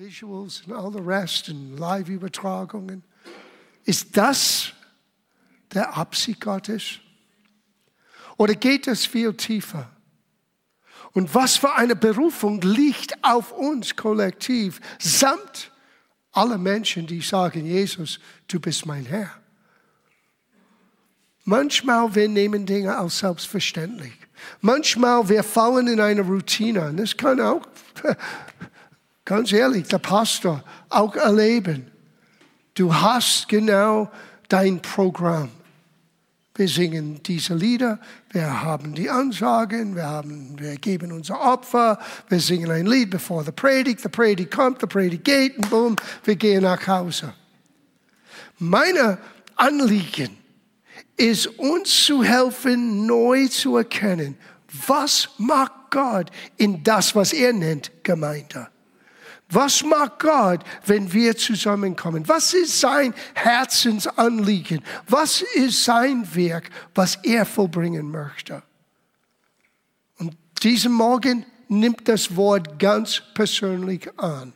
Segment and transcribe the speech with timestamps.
[0.00, 3.02] Visuals und all the rest und Live-Übertragungen.
[3.84, 4.72] Ist das
[5.74, 7.00] der Absicht Gottes?
[8.38, 9.90] Oder geht es viel tiefer?
[11.12, 15.70] Und was für eine Berufung liegt auf uns kollektiv, samt
[16.32, 19.30] aller Menschen, die sagen, Jesus, du bist mein Herr.
[21.44, 24.14] Manchmal wir nehmen Dinge als selbstverständlich.
[24.62, 26.90] Manchmal wir fallen in eine Routine.
[26.96, 27.66] Das kann auch,
[29.30, 31.88] ganz ehrlich, der Pastor auch erleben.
[32.74, 34.10] Du hast genau
[34.48, 35.50] dein Programm.
[36.56, 38.00] Wir singen diese Lieder,
[38.32, 43.44] wir haben die Ansagen, wir, haben, wir geben unser Opfer, wir singen ein Lied bevor
[43.44, 47.32] der Predigt, der Predigt kommt, der Predigt geht und boom, wir gehen nach Hause.
[48.58, 49.16] Meine
[49.54, 50.36] Anliegen
[51.16, 54.36] ist uns zu helfen, neu zu erkennen,
[54.88, 58.66] was macht Gott in das, was er nennt Gemeinde.
[59.50, 62.26] Was macht Gott, wenn wir zusammenkommen?
[62.28, 64.82] Was ist sein Herzensanliegen?
[65.08, 68.62] Was ist sein Werk, was er vollbringen möchte?
[70.18, 74.52] Und diesen Morgen nimmt das Wort ganz persönlich an.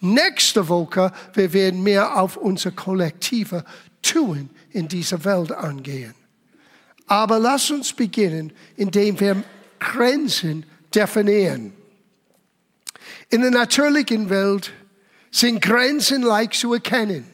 [0.00, 3.64] Nächste Woche wir werden mehr auf unser kollektive
[4.02, 6.14] Tun in dieser Welt angehen.
[7.06, 9.42] Aber lass uns beginnen, indem wir
[9.78, 10.64] Grenzen
[10.94, 11.72] definieren.
[13.30, 14.72] In der natürlichen Welt
[15.30, 17.24] sind Grenzen leicht zu erkennen.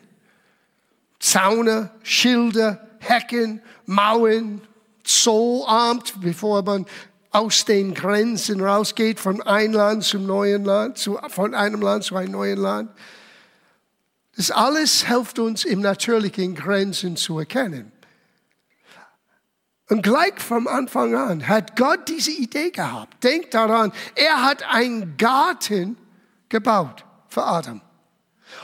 [1.19, 4.61] Zaune, Schilder, Hecken, Mauern,
[5.03, 6.85] Zollamt, bevor man
[7.31, 12.17] aus den Grenzen rausgeht, von einem Land zum neuen Land, zu, von einem Land zu
[12.17, 12.91] einem neuen Land.
[14.37, 17.91] Das alles hilft uns im natürlichen Grenzen zu erkennen.
[19.89, 23.23] Und gleich vom Anfang an hat Gott diese Idee gehabt.
[23.23, 25.97] Denkt daran, er hat einen Garten
[26.49, 27.81] gebaut für Adam.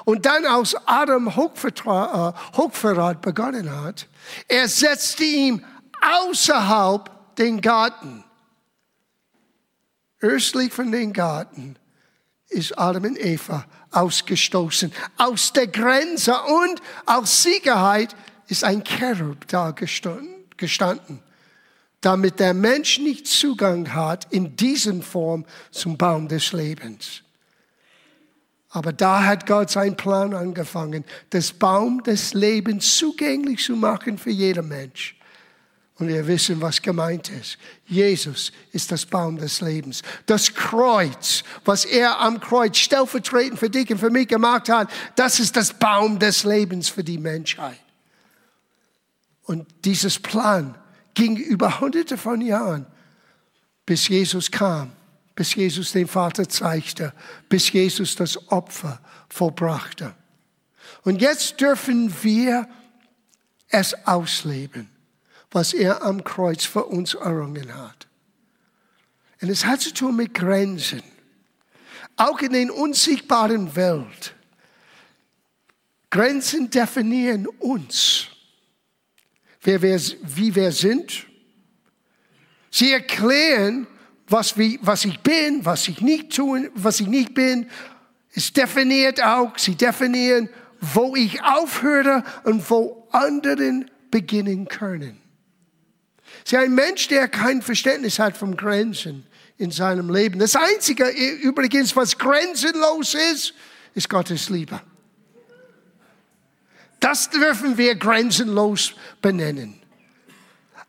[0.04, 4.08] Und dann, als Adam Hochverrat, äh, Hochverrat begonnen hat,
[4.48, 5.64] er setzte ihn
[6.00, 8.24] außerhalb den Garten.
[10.20, 11.76] Östlich von den Garten
[12.48, 14.92] ist Adam und Eva ausgestoßen.
[15.16, 18.14] Aus der Grenze und aus Sicherheit
[18.46, 19.70] ist ein Cherub da
[20.56, 21.20] gestanden
[22.02, 27.22] damit der Mensch nicht Zugang hat in diesen Form zum Baum des Lebens.
[28.70, 34.30] Aber da hat Gott seinen Plan angefangen, das Baum des Lebens zugänglich zu machen für
[34.30, 35.16] jeden Mensch.
[35.98, 37.58] Und wir wissen, was gemeint ist.
[37.86, 40.02] Jesus ist das Baum des Lebens.
[40.26, 45.38] Das Kreuz, was er am Kreuz stellvertretend für dich und für mich gemacht hat, das
[45.38, 47.78] ist das Baum des Lebens für die Menschheit.
[49.44, 50.76] Und dieses Plan
[51.14, 52.86] ging über hunderte von Jahren,
[53.84, 54.92] bis Jesus kam,
[55.34, 57.12] bis Jesus den Vater zeigte,
[57.48, 60.14] bis Jesus das Opfer vollbrachte.
[61.02, 62.68] Und jetzt dürfen wir
[63.68, 64.88] es ausleben,
[65.50, 68.06] was er am Kreuz für uns errungen hat.
[69.40, 71.02] Und es hat zu tun mit Grenzen.
[72.16, 74.34] Auch in den unsichtbaren Welt.
[76.10, 78.28] Grenzen definieren uns
[79.62, 81.26] wer wir, wie wir sind.
[82.70, 83.86] Sie erklären,
[84.26, 87.68] was, wie, was ich bin, was ich nicht tun, was ich nicht bin.
[88.34, 90.48] Es definiert auch, sie definieren,
[90.80, 95.20] wo ich aufhöre und wo anderen beginnen können.
[96.44, 99.26] Sie ein Mensch, der kein Verständnis hat von Grenzen
[99.58, 100.38] in seinem Leben.
[100.38, 103.54] Das Einzige übrigens, was grenzenlos ist,
[103.94, 104.80] ist Gottes Liebe.
[107.02, 109.74] Das dürfen wir grenzenlos benennen.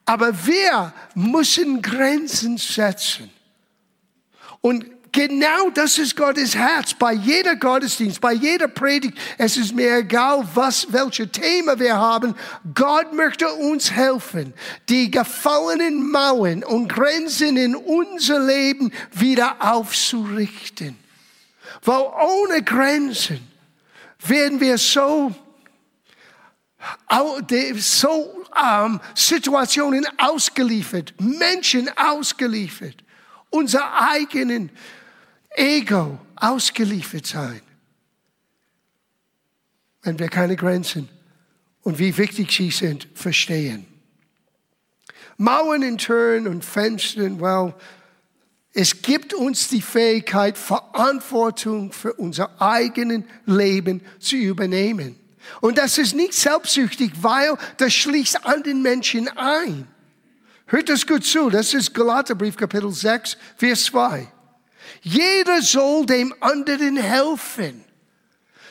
[0.05, 3.31] Aber wir müssen Grenzen setzen.
[4.61, 6.93] Und genau das ist Gottes Herz.
[6.93, 12.35] Bei jeder Gottesdienst, bei jeder Predigt, es ist mir egal, was, welche Thema wir haben.
[12.75, 14.53] Gott möchte uns helfen,
[14.89, 20.95] die gefallenen Mauern und Grenzen in unser Leben wieder aufzurichten.
[21.81, 23.39] Weil ohne Grenzen
[24.27, 25.33] werden wir so
[27.77, 33.03] so ähm, Situationen ausgeliefert, Menschen ausgeliefert,
[33.49, 34.69] unser eigenen
[35.49, 37.61] Ego ausgeliefert sein.
[40.01, 41.07] Wenn wir keine Grenzen
[41.81, 43.85] und wie wichtig sie sind, verstehen.
[45.37, 47.73] Mauern in Türen und Fenstern, well,
[48.73, 55.22] es gibt uns die Fähigkeit, Verantwortung für unser eigenes Leben zu übernehmen.
[55.61, 59.87] Und das ist nicht selbstsüchtig, weil das schließt an den Menschen ein.
[60.67, 64.27] Hört das gut zu, das ist Galaterbrief Kapitel 6, Vers 2.
[65.01, 67.83] Jeder soll dem anderen helfen.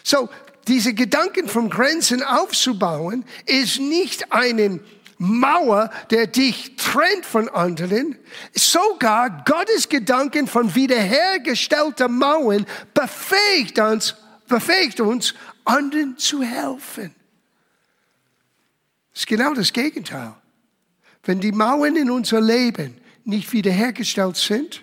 [0.03, 0.29] So,
[0.69, 4.81] diese Gedanken vom Grenzen aufzubauen, ist nicht eine
[5.19, 8.19] Mauer, der dich trennt von anderen.
[8.53, 14.17] Sogar Gottes Gedanken von wiederhergestellter Mauern befähigt uns,
[14.49, 17.15] befähigt uns, anderen zu helfen.
[19.13, 20.35] Das ist genau das Gegenteil.
[21.25, 24.83] Wenn die Mauern in unser Leben nicht wiederhergestellt sind,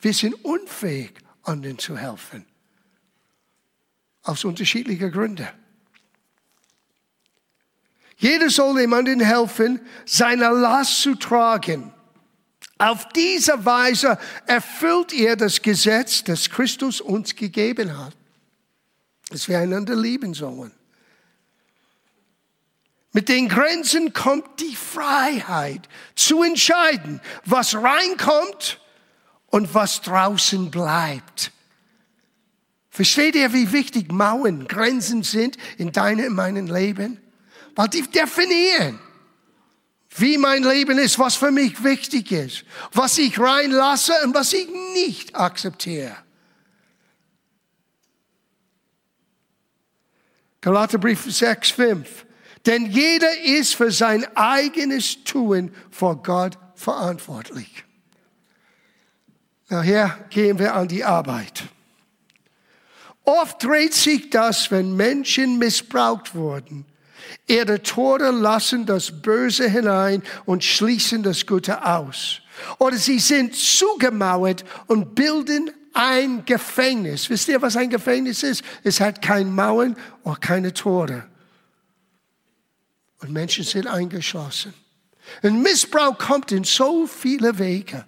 [0.00, 1.12] wir sind unfähig,
[1.42, 2.44] anderen zu helfen.
[4.22, 5.48] Aus unterschiedlichen Gründen.
[8.16, 11.92] Jeder soll jemandem helfen, seine Last zu tragen.
[12.78, 18.16] Auf diese Weise erfüllt ihr das Gesetz, das Christus uns gegeben hat,
[19.30, 20.72] dass wir einander lieben sollen.
[23.12, 28.80] Mit den Grenzen kommt die Freiheit zu entscheiden, was reinkommt
[29.46, 31.52] und was draußen bleibt.
[32.90, 37.20] Versteht ihr, wie wichtig Mauern, Grenzen sind in deinem und meinem Leben?
[37.74, 38.98] Weil die definieren,
[40.16, 44.68] wie mein Leben ist, was für mich wichtig ist, was ich reinlasse und was ich
[44.94, 46.16] nicht akzeptiere.
[50.60, 52.26] Galaterbrief 6, 5.
[52.66, 57.84] Denn jeder ist für sein eigenes Tun vor Gott verantwortlich.
[59.68, 61.64] Nachher gehen wir an die Arbeit.
[63.24, 66.86] Oft dreht sich das, wenn Menschen missbraucht wurden.
[67.46, 72.40] Ihre Tore lassen das Böse hinein und schließen das Gute aus.
[72.78, 77.28] Oder sie sind zugemauert und bilden ein Gefängnis.
[77.28, 78.62] Wisst ihr, was ein Gefängnis ist?
[78.84, 81.26] Es hat keine Mauern und keine Tore.
[83.18, 84.72] Und Menschen sind eingeschlossen.
[85.42, 88.06] Und Missbrauch kommt in so viele Wege.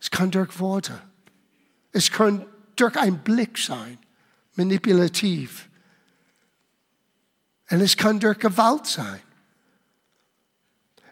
[0.00, 0.98] Es kann durch Worte.
[1.92, 2.46] Es kann
[2.76, 3.98] durch einen Blick sein,
[4.54, 5.68] manipulativ.
[7.68, 9.20] Und es kann durch Gewalt sein.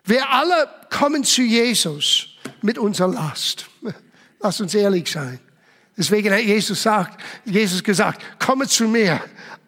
[0.04, 2.28] Wir alle kommen zu Jesus
[2.62, 3.66] mit unserer Last.
[4.42, 5.38] Lass uns ehrlich sein.
[5.96, 9.20] Deswegen hat Jesus, gesagt, Jesus gesagt, komme zu mir,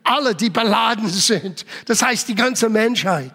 [0.02, 1.64] alle, die beladen sind.
[1.86, 3.32] Das heißt die ganze Menschheit.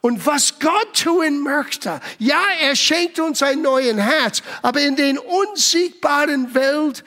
[0.00, 5.18] Und was Gott tun möchte, ja, er schenkt uns ein neues Herz, aber in den
[5.18, 7.04] unsichtbaren Welt,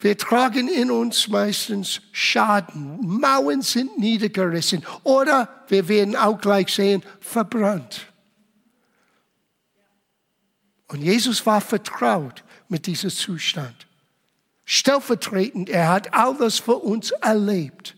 [0.00, 2.98] wir tragen in uns meistens Schaden.
[3.20, 8.11] Mauern sind niedergerissen oder wir werden auch gleich sehen, verbrannt.
[10.92, 13.86] Und Jesus war vertraut mit diesem Zustand.
[14.66, 17.96] Stellvertretend, er hat alles für uns erlebt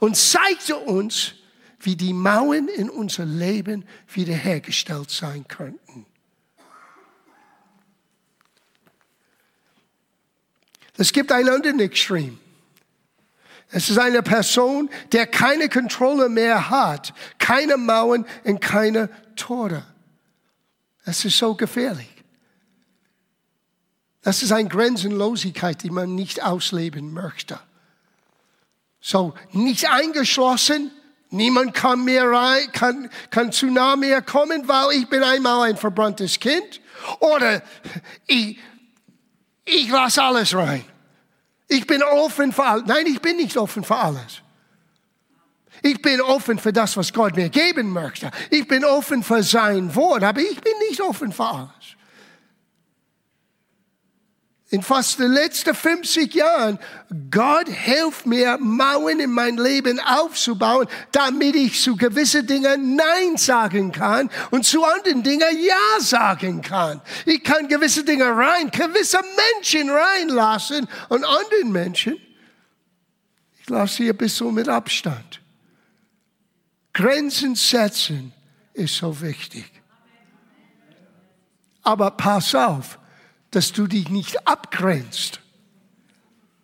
[0.00, 1.32] und zeigte uns,
[1.80, 6.04] wie die Mauern in unser Leben wiederhergestellt sein könnten.
[10.98, 12.38] Es gibt ein anderes Extrem.
[13.70, 19.86] Es ist eine Person, der keine Kontrolle mehr hat, keine Mauern und keine Tore.
[21.06, 22.15] Es ist so gefährlich.
[24.26, 27.60] Das ist eine Grenzenlosigkeit, die man nicht ausleben möchte.
[29.00, 30.90] So, nicht eingeschlossen,
[31.30, 35.76] niemand kann mehr rein, kann, kann zu nah mehr kommen, weil ich bin einmal ein
[35.76, 36.80] verbranntes Kind.
[37.20, 37.62] Oder
[38.26, 38.58] ich,
[39.64, 40.84] ich lasse alles rein.
[41.68, 42.86] Ich bin offen für alles.
[42.88, 44.42] Nein, ich bin nicht offen für alles.
[45.82, 48.32] Ich bin offen für das, was Gott mir geben möchte.
[48.50, 51.96] Ich bin offen für sein Wort, aber ich bin nicht offen für alles
[54.70, 56.78] in fast den letzten 50 Jahren,
[57.30, 63.92] Gott hilft mir, Mauern in mein Leben aufzubauen, damit ich zu gewissen Dingen Nein sagen
[63.92, 67.00] kann und zu anderen Dingen Ja sagen kann.
[67.26, 69.20] Ich kann gewisse Dinge rein, gewisse
[69.54, 72.16] Menschen reinlassen und anderen Menschen,
[73.60, 75.40] ich lasse sie ein bisschen mit Abstand.
[76.92, 78.32] Grenzen setzen
[78.72, 79.70] ist so wichtig.
[81.82, 82.98] Aber pass auf,
[83.50, 85.40] dass du dich nicht abgrenzt.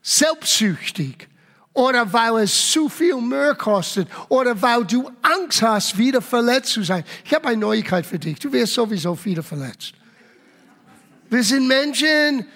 [0.03, 1.29] Selbstsüchtig.
[1.75, 4.09] Oder weil es zu viel Mühe kostet.
[4.29, 7.05] Oder weil du Angst hast, wieder verletzt zu sein.
[7.25, 8.39] Ich habe eine Neuigkeit für dich.
[8.39, 9.95] Du wirst sowieso wieder verletzt.
[11.31, 12.47] Wir sind Menschen.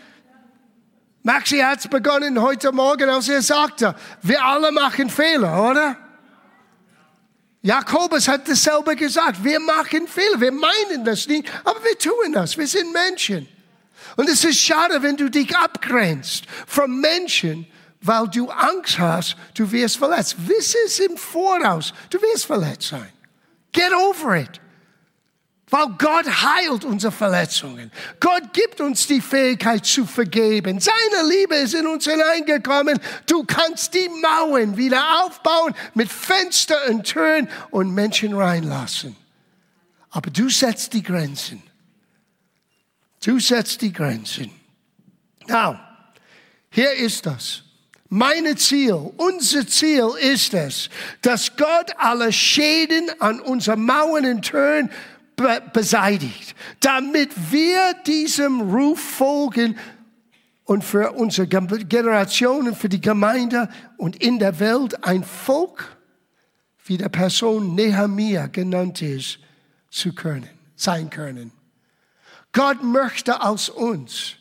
[1.23, 5.97] Maxi hat es begonnen heute Morgen, als er sagte, wir alle machen Fehler, oder?
[7.63, 9.43] Jakobus hat dasselbe gesagt.
[9.43, 10.41] Wir machen Fehler.
[10.41, 12.57] Wir meinen das nicht, aber wir tun das.
[12.57, 13.49] Wir sind Menschen.
[14.17, 17.67] Und es ist schade, wenn du dich abgrenzt von Menschen,
[18.01, 20.37] weil du Angst hast, du wirst verletzt.
[20.39, 23.13] Wiss es im Voraus, du wirst verletzt sein.
[23.73, 24.61] Get over it.
[25.69, 27.91] Weil Gott heilt unsere Verletzungen.
[28.21, 30.79] Gott gibt uns die Fähigkeit zu vergeben.
[30.79, 33.01] Seine Liebe ist in uns hineingekommen.
[33.27, 39.17] Du kannst die Mauern wieder aufbauen mit Fenster und Türen und Menschen reinlassen.
[40.11, 41.63] Aber du setzt die Grenzen.
[43.27, 44.53] Du setzt die Grenzen.
[45.49, 45.77] Now,
[46.71, 47.65] hier ist das.
[48.09, 50.89] Meine Ziel, unser Ziel ist es,
[51.23, 54.91] dass Gott alle Schäden an unseren Mauern und Türen
[55.35, 59.77] be beseitigt, damit wir diesem Ruf folgen
[60.63, 65.97] und für unsere Generationen, für die Gemeinde und in der Welt ein Volk,
[66.85, 69.41] wie der Person Nehemiah genannt ist,
[69.91, 71.56] zu können, sein können.
[72.57, 74.37] Gott möchte aus uns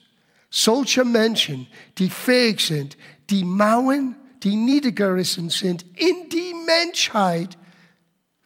[0.49, 1.67] solche Menschen,
[1.97, 2.95] die fähig sind,
[3.29, 7.57] die Mauern, die niedergerissen sind, in die Menschheit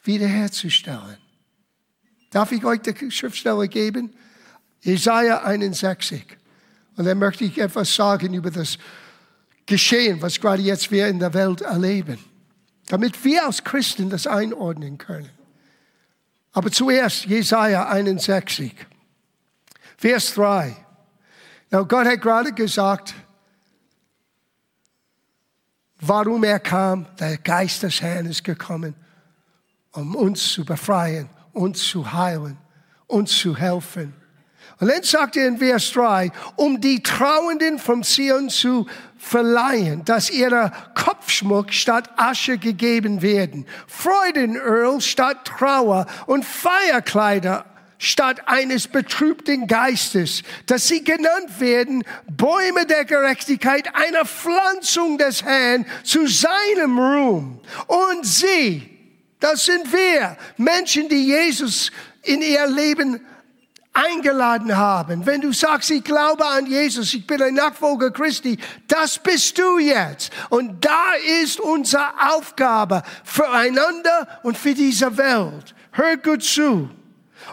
[0.04, 1.20] wiederherzustellen.
[2.32, 4.12] Darf ich euch die Schriftstelle geben?
[4.82, 6.26] Jesaja 61.
[6.98, 8.80] Und dann möchte ich etwas sagen über das
[9.68, 12.18] Geschehen, was gerade jetzt wir in der Welt erleben.
[12.88, 15.30] Damit wir als Christen das einordnen können.
[16.54, 18.74] Aber zuerst Jesaja 61,
[20.00, 20.77] Vers 3.
[21.72, 23.13] Now, Gott hat gerade gesagt,
[26.00, 27.06] warum er kam.
[27.20, 28.96] Der Geist des Herrn ist gekommen,
[29.91, 32.58] um uns zu befreien, uns zu heilen,
[33.08, 34.13] uns zu helfen.
[34.79, 38.88] Und dann sagt er in Vers 3, um die Trauenden vom Zion zu
[39.18, 47.65] verleihen, dass ihrer Kopfschmuck statt Asche gegeben werden, Freudenöl statt Trauer und Feierkleider
[48.00, 55.86] statt eines betrübten Geistes, dass sie genannt werden Bäume der Gerechtigkeit, einer Pflanzung des Herrn
[56.03, 57.60] zu seinem Ruhm.
[57.86, 58.89] Und sie,
[59.39, 61.91] das sind wir, Menschen, die Jesus
[62.24, 63.20] in ihr Leben
[63.91, 65.25] eingeladen haben.
[65.25, 69.77] Wenn du sagst, ich glaube an Jesus, ich bin ein Nachfolger Christi, das bist du
[69.77, 70.32] jetzt.
[70.50, 75.75] Und da ist unsere Aufgabe füreinander und für diese Welt.
[75.91, 76.89] Hör gut zu.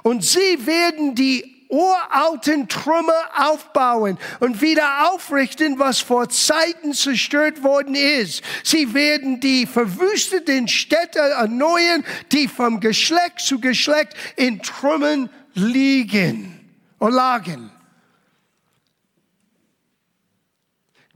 [0.02, 7.94] Und sie werden die uralten Trümmer aufbauen und wieder aufrichten, was vor Zeiten zerstört worden
[7.94, 8.42] ist.
[8.62, 16.60] Sie werden die verwüsteten Städte erneuern, die vom Geschlecht zu Geschlecht in Trümmern liegen
[16.98, 17.70] und lagen.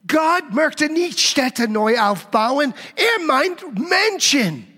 [0.07, 4.70] Gott möchte nicht Städte neu aufbauen, er meint Menschen.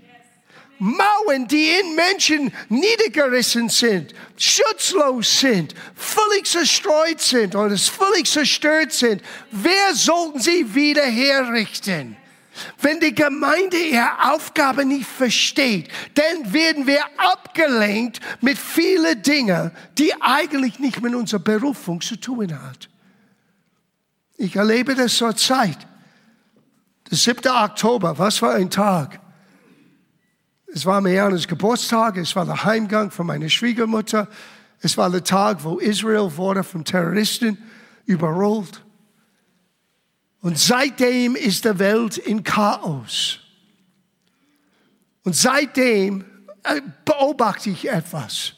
[0.82, 9.22] Mauern, die in Menschen niedergerissen sind, schutzlos sind, völlig zerstreut sind oder völlig zerstört sind.
[9.52, 12.16] Wer sollten sie wieder herrichten?
[12.80, 20.12] Wenn die Gemeinde ihre Aufgabe nicht versteht, dann werden wir abgelenkt mit vielen Dingen, die
[20.20, 22.88] eigentlich nicht mit unserer Berufung zu tun hat.
[24.36, 25.78] Ich erlebe das zur Zeit.
[27.08, 27.48] Der 7.
[27.52, 29.21] Oktober, was für ein Tag.
[30.74, 34.26] Es war Marianas Geburtstag, es war der Heimgang von meiner Schwiegermutter,
[34.80, 37.58] es war der Tag, wo Israel wurde von Terroristen
[38.06, 38.82] überrollt.
[40.40, 43.40] Und seitdem ist der Welt in Chaos.
[45.24, 46.24] Und seitdem
[46.64, 48.54] äh, beobachte ich etwas.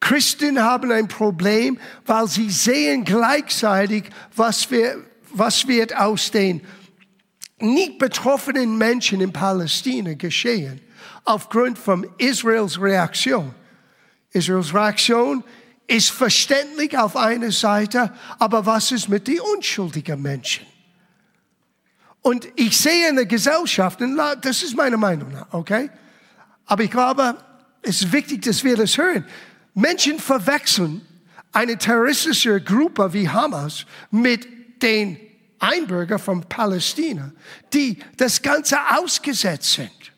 [0.00, 4.04] Christen haben ein Problem, weil sie sehen gleichzeitig,
[4.34, 5.04] was, wir,
[5.34, 6.62] was wird aus den
[7.60, 10.80] nicht betroffenen Menschen in Palästina geschehen
[11.24, 13.54] aufgrund von Israels Reaktion.
[14.30, 15.44] Israels Reaktion
[15.86, 20.66] ist verständlich auf einer Seite, aber was ist mit den unschuldigen Menschen?
[22.22, 24.00] Und ich sehe in der Gesellschaft,
[24.40, 25.90] das ist meine Meinung, okay?
[26.66, 27.36] Aber ich glaube,
[27.82, 29.26] es ist wichtig, dass wir das hören.
[29.74, 31.06] Menschen verwechseln
[31.52, 35.18] eine terroristische Gruppe wie Hamas mit den
[35.58, 37.32] Einbürger von Palästina,
[37.72, 40.11] die das Ganze ausgesetzt sind.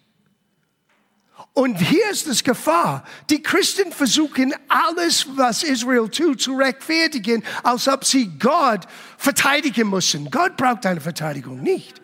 [1.55, 3.05] Und hier ist das Gefahr.
[3.31, 8.81] Die Christen versuchen alles, was Israel tut, zu rechtfertigen, als ob sie Gott
[9.17, 10.31] verteidigen müssen.
[10.33, 12.03] Gott braucht eine Verteidigung nicht.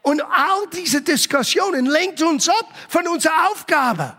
[0.00, 4.16] Und all diese Diskussionen lenkt uns ab von unserer Aufgabe.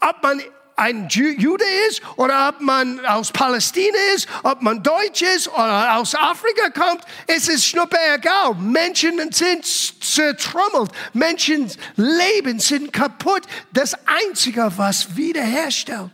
[0.00, 0.42] Ob man
[0.76, 6.14] ein Jude ist oder ob man aus Palästina ist, ob man Deutsch ist oder aus
[6.14, 8.54] Afrika kommt, es ist schnuppe egal.
[8.54, 13.42] Menschen sind zertrümmelt, Menschen's Leben sind kaputt.
[13.72, 16.10] Das Einzige, was wiederherstellt,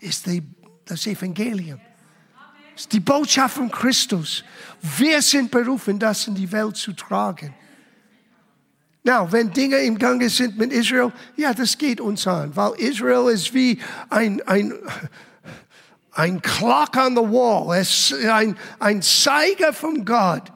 [0.00, 0.42] ist die,
[0.84, 1.80] das Evangelium.
[2.76, 4.44] Ist die Botschaft von Christus.
[4.80, 7.54] Wir sind berufen, das in die Welt zu tragen.
[9.06, 13.30] Na, wenn Dinge im Gange sind mit Israel, ja, das geht uns an, weil Israel
[13.30, 14.72] ist wie ein, ein,
[16.12, 20.50] ein Clock on the wall, es ein, ein Zeiger von Gott,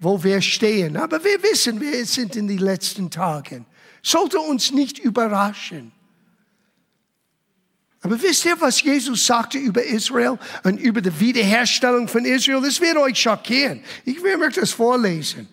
[0.00, 0.96] wo wir stehen.
[0.96, 3.64] Aber wir wissen, wir sind in den letzten Tagen.
[4.02, 5.92] Sollte uns nicht überraschen.
[8.02, 12.60] Aber wisst ihr, was Jesus sagte über Israel und über die Wiederherstellung von Israel?
[12.60, 13.84] Das wird euch schockieren.
[14.04, 15.48] Ich euch das vorlesen.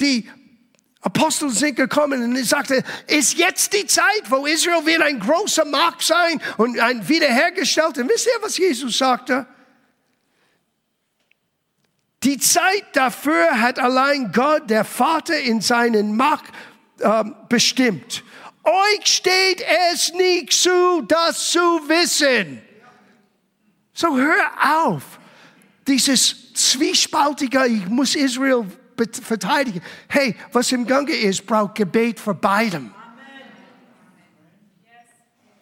[0.00, 0.28] Die
[1.06, 5.64] Apostel sind gekommen und er sagte, ist jetzt die Zeit, wo Israel wird ein großer
[5.64, 8.08] Markt sein und ein wiederhergestellter.
[8.08, 9.46] Wisst ihr, was Jesus sagte?
[12.24, 16.46] Die Zeit dafür hat allein Gott, der Vater, in seinen Macht
[16.98, 18.24] äh, bestimmt.
[18.64, 22.60] Euch steht es nicht zu, das zu wissen.
[23.92, 25.04] So hör auf.
[25.86, 28.66] Dieses zwiespaltige, ich muss Israel
[29.22, 29.82] verteidigen.
[30.08, 32.90] Hey, was im Gange ist, braucht Gebet für beidem.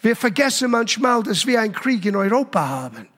[0.00, 3.08] Wir vergessen manchmal, dass wir einen Krieg in Europa haben.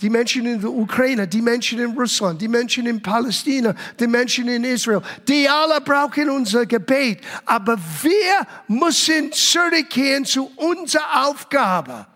[0.00, 4.48] Die Menschen in der Ukraine, die Menschen in Russland, die Menschen in Palästina, die Menschen
[4.48, 7.20] in Israel, die alle brauchen unser Gebet.
[7.44, 12.06] Aber wir müssen zurückkehren zu unserer Aufgabe.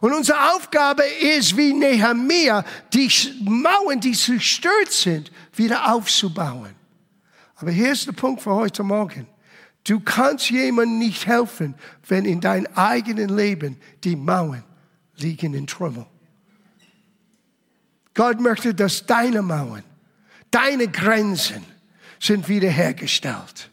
[0.00, 3.10] Und unsere Aufgabe ist, wie Nehemiah, die
[3.40, 6.74] Mauern, die zerstört sind, wieder aufzubauen.
[7.56, 9.26] Aber hier ist der Punkt für heute Morgen.
[9.84, 11.74] Du kannst jemandem nicht helfen,
[12.06, 14.64] wenn in deinem eigenen Leben die Mauern
[15.16, 16.06] liegen in Trümmel.
[18.14, 19.84] Gott möchte, dass deine Mauern,
[20.50, 21.64] deine Grenzen
[22.20, 23.70] sind wiederhergestellt.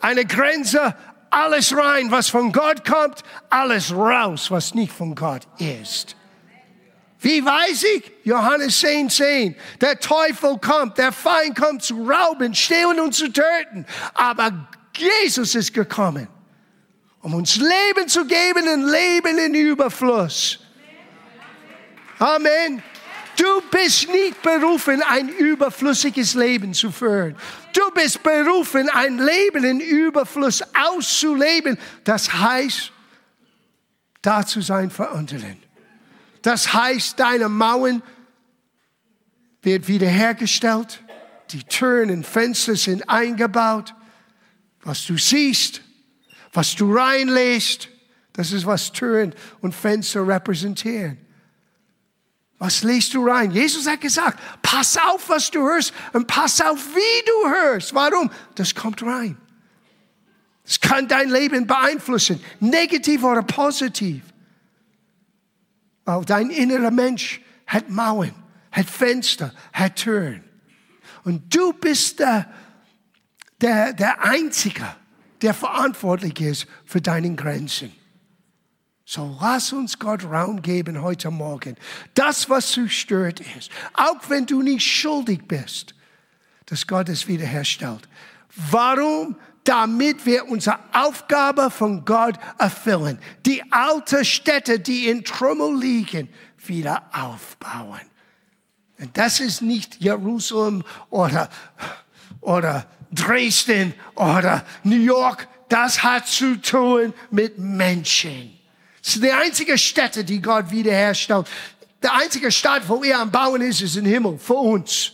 [0.00, 0.94] Eine Grenze,
[1.30, 6.16] alles rein, was von Gott kommt, alles raus, was nicht von Gott ist.
[7.20, 8.12] Wie weiß ich?
[8.22, 9.56] Johannes 10, 10.
[9.80, 13.86] Der Teufel kommt, der Feind kommt zu rauben, stehlen und zu töten.
[14.14, 16.28] Aber Jesus ist gekommen,
[17.20, 20.60] um uns Leben zu geben, ein Leben in Überfluss.
[22.20, 22.82] Amen.
[23.36, 27.36] Du bist nicht berufen, ein überflüssiges Leben zu führen.
[27.72, 31.78] Du bist berufen, ein Leben in Überfluss auszuleben.
[32.02, 32.92] Das heißt,
[34.22, 35.67] da zu sein für anderen.
[36.48, 38.02] Das heißt, deine Mauern
[39.60, 41.02] wird wiederhergestellt.
[41.50, 43.94] Die Türen und Fenster sind eingebaut.
[44.80, 45.82] Was du siehst,
[46.54, 47.90] was du reinlässt,
[48.32, 51.18] das ist, was Türen und Fenster repräsentieren.
[52.56, 53.50] Was lässt du rein?
[53.50, 57.94] Jesus hat gesagt, pass auf, was du hörst und pass auf, wie du hörst.
[57.94, 58.30] Warum?
[58.54, 59.36] Das kommt rein.
[60.64, 64.22] Es kann dein Leben beeinflussen, negativ oder positiv.
[66.08, 68.34] Weil dein innerer Mensch hat Mauern,
[68.72, 70.42] hat Fenster, hat Türen.
[71.22, 72.50] Und du bist der,
[73.60, 74.86] der, der Einzige,
[75.42, 77.92] der verantwortlich ist für deine Grenzen.
[79.04, 81.76] So lass uns Gott Raum geben heute Morgen.
[82.14, 85.94] Das, was zerstört ist, auch wenn du nicht schuldig bist,
[86.64, 88.08] dass Gott es wiederherstellt.
[88.70, 89.36] Warum?
[89.68, 93.18] Damit wir unsere Aufgabe von Gott erfüllen.
[93.44, 96.30] Die alten Städte, die in Trümmel liegen,
[96.64, 98.00] wieder aufbauen.
[98.98, 101.50] Und das ist nicht Jerusalem oder,
[102.40, 105.46] oder Dresden oder New York.
[105.68, 108.58] Das hat zu tun mit Menschen.
[109.02, 111.46] Das ist die einzige Städte, die Gott wiederherstellt.
[112.02, 115.12] Der einzige Stadt, wo er am Bauen ist, ist im Himmel, für uns.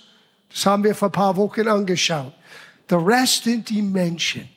[0.49, 2.33] Das haben wir vor ein paar Wochen angeschaut.
[2.91, 4.49] Der Rest sind die Menschen.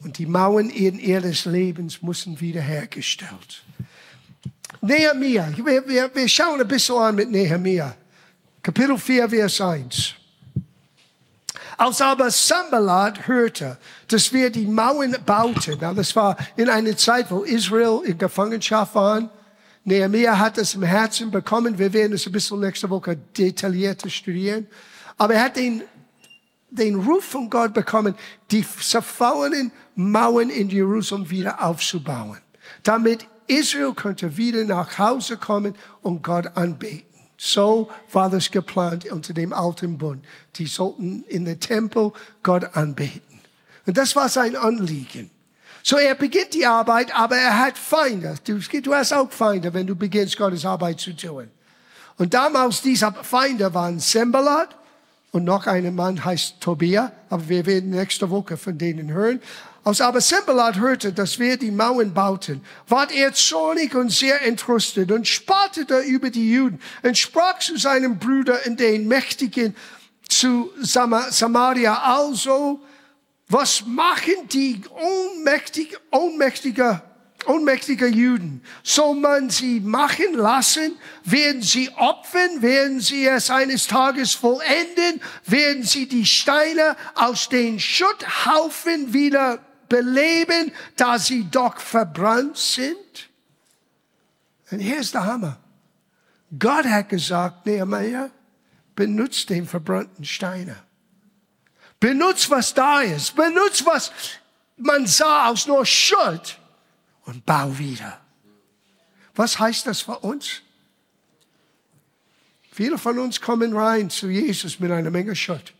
[0.00, 3.62] Und die Mauern ihres Lebens müssen wiederhergestellt.
[4.80, 7.96] Nehemiah, wir, wir, wir schauen ein bisschen an mit Nehemiah.
[8.62, 10.14] Kapitel 4, Vers 1.
[11.78, 13.76] Als aber Sambalat hörte,
[14.08, 19.28] dass wir die Mauern bauten, das war in einer Zeit, wo Israel in Gefangenschaft war,
[19.84, 24.66] Nehemiah hat es im Herzen bekommen, wir werden es ein bisschen nächste Woche detaillierter studieren,
[25.18, 25.82] aber er hat den
[26.70, 28.14] den Ruf von Gott bekommen,
[28.50, 32.38] die zerfallenen Mauern in Jerusalem wieder aufzubauen,
[32.82, 37.04] damit Israel könnte wieder nach Hause kommen und Gott anbeten.
[37.38, 40.24] So war das geplant unter dem alten Bund.
[40.56, 43.40] Die sollten in den Tempel Gott anbeten.
[43.86, 45.30] Und das war sein Anliegen.
[45.82, 48.34] So er beginnt die Arbeit, aber er hat Feinde.
[48.44, 51.48] Du, du hast auch Feinde, wenn du beginnst, Gottes Arbeit zu tun.
[52.16, 54.76] Und damals diese Feinde waren Sembalat,
[55.32, 59.40] und noch ein Mann heißt Tobia, aber wir werden nächste Woche von denen hören.
[59.84, 65.12] Als aber Sembalat hörte, dass wir die Mauern bauten, ward er zornig und sehr entrüstet
[65.12, 69.76] und spottete über die Juden und sprach zu seinem Bruder in den mächtigen
[70.28, 72.02] zu Samaria.
[72.02, 72.80] Also,
[73.48, 77.00] was machen die ohnmächtig, ohnmächtige,
[77.48, 78.62] ohnmächtige Juden?
[78.82, 80.96] Soll man sie machen lassen?
[81.24, 82.62] Werden sie opfern?
[82.62, 85.20] Werden sie es eines Tages vollenden?
[85.44, 92.96] Werden sie die Steine aus den Schutthaufen wieder beleben, da sie doch verbrannt sind?
[94.70, 95.58] Und hier ist der Hammer.
[96.58, 98.30] Gott hat gesagt, Nehemiah,
[98.94, 100.76] benutzt den verbrannten Steine.
[102.00, 103.34] Benutzt, was da ist.
[103.36, 104.12] Benutzt, was
[104.76, 106.58] man sah aus nur Schuld
[107.26, 108.20] und bau wieder.
[109.34, 110.62] Was heißt das für uns?
[112.72, 115.74] Viele von uns kommen rein zu Jesus mit einer Menge Schutt.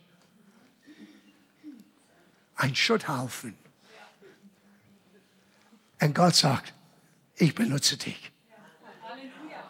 [2.55, 3.57] Ein Schutthaufen.
[5.99, 6.73] Und Gott sagt,
[7.35, 8.31] ich benutze dich.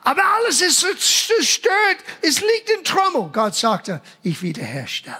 [0.03, 1.97] Aber alles ist zerstört.
[2.21, 3.29] Es liegt in Trommel.
[3.31, 5.17] Gott sagte, ich wiederherstelle.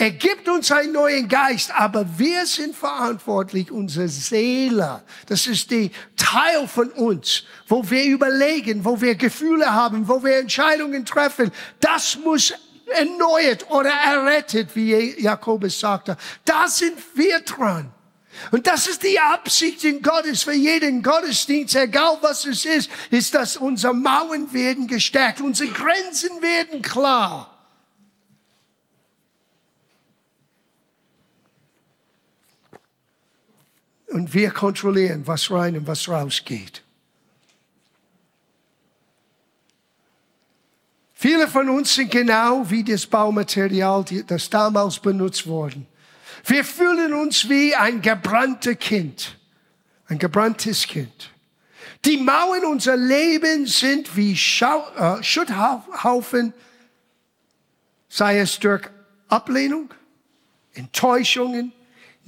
[0.00, 5.02] Er gibt uns einen neuen Geist, aber wir sind verantwortlich, unsere Seele.
[5.26, 10.38] Das ist der Teil von uns, wo wir überlegen, wo wir Gefühle haben, wo wir
[10.38, 11.50] Entscheidungen treffen.
[11.80, 12.54] Das muss
[12.86, 16.16] erneuert oder errettet, wie Jakobus sagte.
[16.44, 17.92] Da sind wir dran.
[18.52, 23.34] Und das ist die Absicht in Gottes für jeden Gottesdienst, egal was es ist, ist,
[23.34, 27.57] dass unsere Mauern werden gestärkt, unsere Grenzen werden klar.
[34.08, 36.82] Und wir kontrollieren, was rein und was rausgeht.
[41.20, 45.82] Viele von uns sind genau wie das Baumaterial, das damals benutzt wurde.
[46.44, 49.36] Wir fühlen uns wie ein gebranntes Kind,
[50.06, 51.30] ein gebranntes Kind.
[52.04, 56.54] Die Mauern unser Leben sind wie Schau äh, Schutthaufen,
[58.08, 58.82] sei es durch
[59.26, 59.92] Ablehnung,
[60.72, 61.72] Enttäuschungen,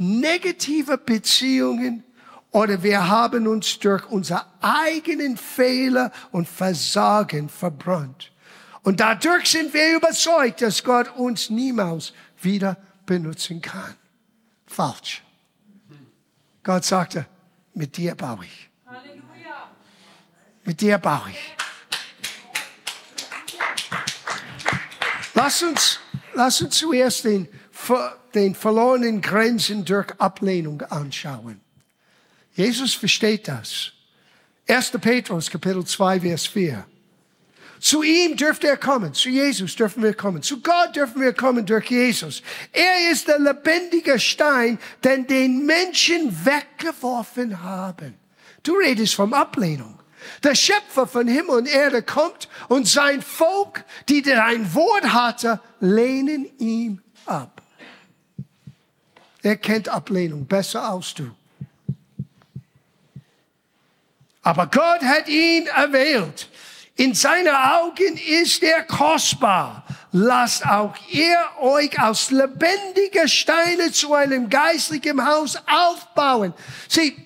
[0.00, 2.04] negative Beziehungen
[2.50, 8.32] oder wir haben uns durch unsere eigenen Fehler und Versagen verbrannt.
[8.82, 13.94] Und dadurch sind wir überzeugt, dass Gott uns niemals wieder benutzen kann
[14.70, 15.22] falsch.
[16.62, 17.26] Gott sagte,
[17.74, 18.70] mit dir baue ich.
[18.86, 19.70] Halleluja.
[20.64, 21.56] Mit dir baue ich.
[25.34, 26.00] Lass uns,
[26.34, 27.48] lass uns zuerst den,
[28.34, 31.60] den verlorenen Grenzen durch Ablehnung anschauen.
[32.54, 33.92] Jesus versteht das.
[34.68, 34.92] 1.
[35.00, 36.86] Petrus, Kapitel 2, Vers 4.
[37.80, 39.14] Zu ihm dürft ihr kommen.
[39.14, 40.42] Zu Jesus dürfen wir kommen.
[40.42, 42.42] Zu Gott dürfen wir kommen durch Jesus.
[42.72, 48.14] Er ist der lebendige Stein, den den Menschen weggeworfen haben.
[48.62, 49.98] Du redest vom Ablehnung.
[50.42, 56.46] Der Schöpfer von Himmel und Erde kommt und sein Volk, die ein Wort hatte, lehnen
[56.58, 57.59] ihm ab.
[59.42, 61.30] Er kennt Ablehnung besser als du.
[64.42, 66.48] Aber Gott hat ihn erwählt.
[66.96, 69.84] In seinen Augen ist er kostbar.
[70.12, 76.52] Lasst auch ihr euch aus lebendigen Steinen zu einem geistlichen Haus aufbauen.
[76.88, 77.16] Sieh,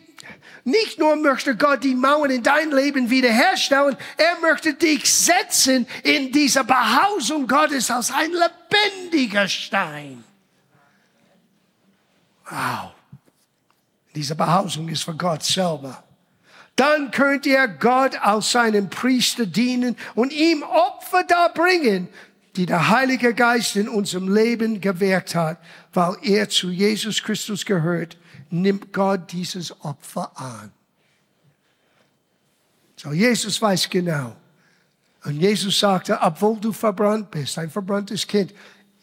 [0.64, 6.32] nicht nur möchte Gott die Mauern in dein Leben wiederherstellen, er möchte dich setzen in
[6.32, 10.24] dieser Behausung Gottes als ein lebendiger Stein.
[12.48, 12.92] Wow.
[14.14, 16.02] Diese Behausung ist für Gott selber.
[16.76, 22.08] Dann könnt ihr Gott als seinen Priester dienen und ihm Opfer darbringen,
[22.56, 25.58] die der Heilige Geist in unserem Leben gewirkt hat,
[25.92, 28.16] weil er zu Jesus Christus gehört,
[28.50, 30.72] nimmt Gott dieses Opfer an.
[32.96, 34.36] So, Jesus weiß genau.
[35.24, 38.52] Und Jesus sagte, obwohl du verbrannt bist, ein verbranntes Kind,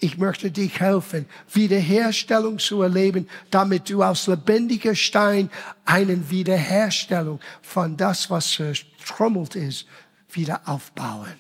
[0.02, 5.52] ich möchte dich helfen, Wiederherstellung zu erleben, damit du aus lebendiger Stein
[5.86, 9.86] einen Wiederherstellung von das, was zertrümmelt ist,
[10.32, 11.34] wieder aufbauen.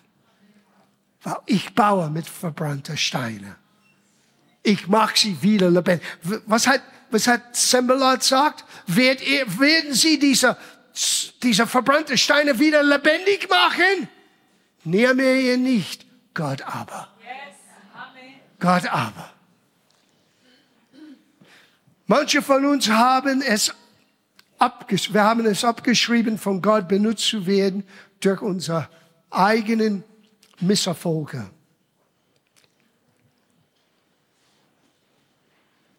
[1.24, 3.56] Weil ich baue mit verbrannter Steine.
[4.62, 6.06] Ich mache sie wieder lebendig.
[6.45, 8.63] Was hat, was hat Sembelat gesagt?
[8.86, 9.21] Werd,
[9.60, 10.56] werden sie diese,
[11.41, 14.08] diese verbrannte Steine wieder lebendig machen?
[14.84, 17.11] Nehme ihr nicht, Gott aber.
[18.62, 19.30] Gott aber.
[22.06, 23.74] Manche von uns haben es
[24.60, 27.84] abgeschrieben, wir haben es abgeschrieben, von Gott benutzt zu werden
[28.19, 28.88] durch unsere
[29.32, 30.04] eigenen
[30.60, 31.50] Misserfolge.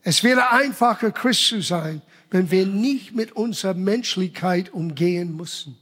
[0.05, 5.77] Es wäre einfacher, Christ zu sein, wenn wir nicht mit unserer Menschlichkeit umgehen müssen.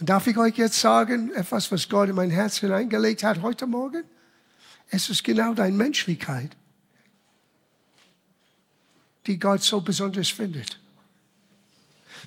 [0.00, 3.66] Und darf ich euch jetzt sagen, etwas, was Gott in mein Herz hineingelegt hat heute
[3.66, 4.04] Morgen?
[4.90, 6.56] Es ist genau deine Menschlichkeit,
[9.26, 10.78] die Gott so besonders findet.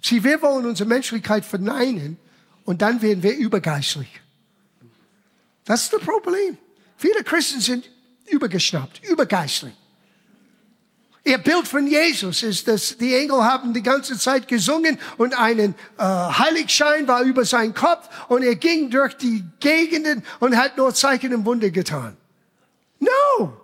[0.01, 2.17] Sieh, wir wollen unsere Menschlichkeit verneinen
[2.65, 4.21] und dann werden wir übergeistlich.
[5.65, 6.57] Das ist das Problem.
[6.97, 7.89] Viele Christen sind
[8.27, 9.73] übergeschnappt, übergeistlich.
[11.23, 15.75] Ihr Bild von Jesus ist, dass die Engel haben die ganze Zeit gesungen und einen
[15.99, 20.95] äh, Heiligschein war über seinen Kopf und er ging durch die Gegenden und hat nur
[20.95, 22.17] Zeichen und Wunder getan.
[22.99, 23.55] No!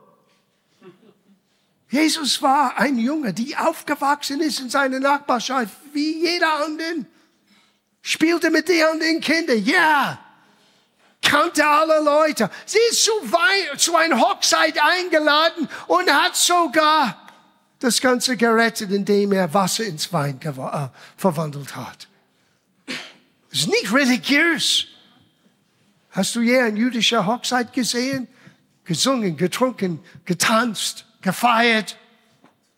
[1.89, 7.05] Jesus war ein Junge, die aufgewachsen ist in seiner Nachbarschaft, wie jeder andere.
[8.03, 9.73] Spielte mit den anderen Kindern, ja.
[9.73, 10.19] Yeah.
[11.21, 12.49] Kannte alle Leute.
[12.65, 13.11] Sie ist zu,
[13.77, 17.26] zu einer Hochzeit eingeladen und hat sogar
[17.79, 22.07] das Ganze gerettet, indem er Wasser ins Wein äh, verwandelt hat.
[23.49, 24.87] Das ist nicht religiös.
[26.11, 28.27] Hast du je eine jüdische Hochzeit gesehen?
[28.83, 31.97] Gesungen, getrunken, getanzt, gefeiert.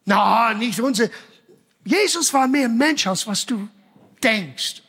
[0.05, 1.11] Na, nicht unsere.
[1.85, 3.69] Jesus war mehr Mensch, als was du
[4.21, 4.81] denkst.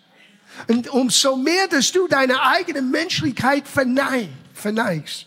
[0.66, 5.26] Und umso mehr, dass du deine eigene Menschlichkeit verneigst,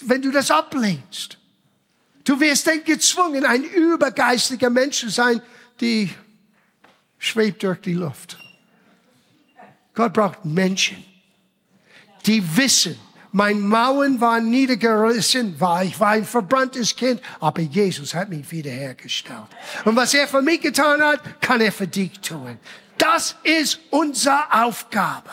[0.00, 1.39] wenn du das ablehnst,
[2.30, 5.42] Du wirst dann gezwungen, ein übergeistiger Mensch zu sein,
[5.80, 6.08] die
[7.18, 8.38] schwebt durch die Luft.
[9.94, 11.04] Gott braucht Menschen,
[12.26, 12.96] die wissen,
[13.32, 19.48] mein Mauern war niedergerissen, war ich war ein verbranntes Kind, aber Jesus hat mich wiederhergestellt.
[19.84, 22.60] Und was er für mich getan hat, kann er für dich tun.
[22.96, 25.30] Das ist unsere Aufgabe.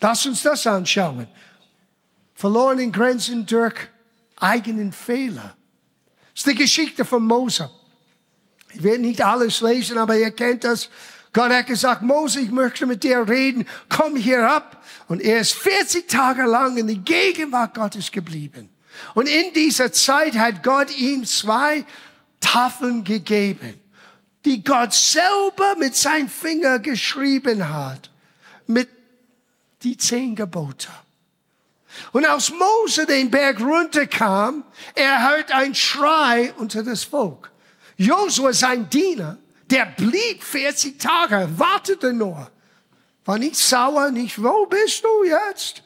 [0.00, 1.28] Lass uns das anschauen
[2.36, 3.74] verloren in Grenzen durch
[4.36, 5.56] eigenen Fehler.
[6.32, 7.70] Das ist die Geschichte von Mose.
[8.74, 10.90] Ich werde nicht alles lesen, aber ihr kennt das.
[11.32, 14.84] Gott hat gesagt, Mose, ich möchte mit dir reden, komm hier ab.
[15.08, 18.68] Und er ist 40 Tage lang in der Gegenwart Gottes geblieben.
[19.14, 21.84] Und in dieser Zeit hat Gott ihm zwei
[22.40, 23.80] Tafeln gegeben,
[24.44, 28.10] die Gott selber mit seinem Finger geschrieben hat,
[28.66, 28.88] mit
[29.82, 30.88] die zehn Gebote.
[32.12, 37.50] Und als Mose den Berg runterkam, er hört ein Schrei unter das Volk.
[37.96, 39.38] Josua, sein Diener,
[39.70, 42.50] der blieb 40 Tage, wartete nur.
[43.24, 45.82] War nicht sauer, nicht, wo bist du jetzt?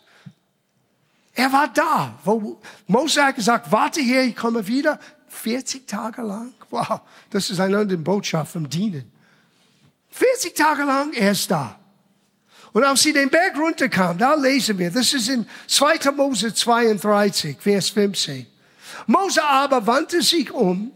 [1.35, 2.19] Er war da.
[2.25, 4.99] Wo Mose hat gesagt, warte hier, ich komme wieder.
[5.29, 6.53] 40 Tage lang.
[6.71, 9.11] Wow, das ist eine andere Botschaft vom Dienen.
[10.11, 11.80] 40 Tage lang, er ist da.
[12.73, 16.13] Und als sie den Berg runterkam, da lesen wir, das ist in 2.
[16.13, 18.47] Mose 32, Vers 15.
[19.07, 20.93] Mose aber wandte sich um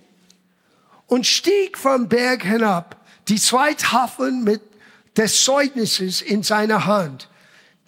[1.07, 2.97] und stieg vom Berg hinab,
[3.29, 4.61] die zwei Tafeln mit
[5.17, 7.29] des Zeugnisses in seiner Hand.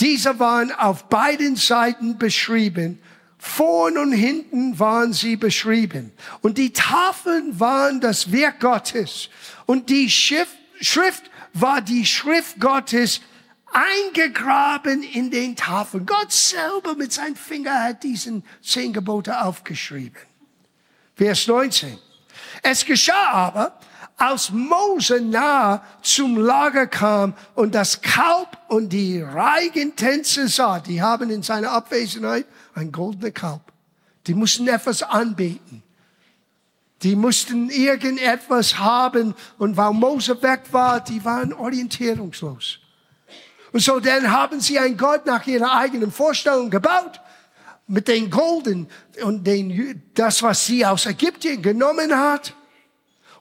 [0.01, 3.01] Diese waren auf beiden Seiten beschrieben.
[3.39, 6.13] Vorn und hinten waren sie beschrieben.
[6.43, 9.29] Und die Tafeln waren das Werk Gottes.
[9.67, 13.21] Und die Schrift, Schrift war die Schrift Gottes
[13.73, 16.07] eingegraben in den Tafeln.
[16.07, 20.21] Gott selber mit seinem Finger hat diesen zehn Gebote aufgeschrieben.
[21.15, 21.99] Vers 19.
[22.63, 23.79] Es geschah aber,
[24.17, 31.31] als Mose nahe zum Lager kam und das Kalb und die Reigentänze sah, die haben
[31.31, 33.61] in seiner Abwesenheit ein goldener Kalb.
[34.27, 35.83] Die mussten etwas anbeten.
[37.03, 42.79] Die mussten irgendetwas haben und weil Mose weg war, die waren orientierungslos.
[43.77, 47.21] Und so dann haben sie einen Gott nach ihrer eigenen Vorstellung gebaut.
[47.87, 48.89] Mit den Golden
[49.23, 52.55] und den, das, was sie aus Ägypten genommen hat.